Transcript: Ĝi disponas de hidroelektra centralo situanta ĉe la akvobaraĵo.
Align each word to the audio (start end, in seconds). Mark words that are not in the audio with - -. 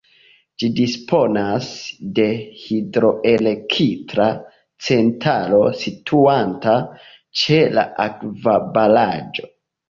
Ĝi 0.61 0.67
disponas 0.77 1.65
de 2.19 2.23
hidroelektra 2.61 4.25
centralo 4.87 5.61
situanta 5.83 6.75
ĉe 7.43 7.61
la 7.77 7.85
akvobaraĵo. 8.09 9.49